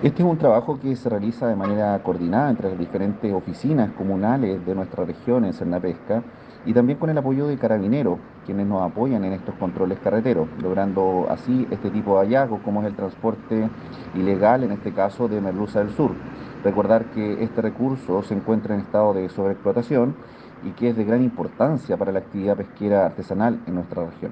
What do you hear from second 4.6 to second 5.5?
de nuestra región